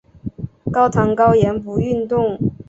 [0.71, 2.39] 高糖高盐不运动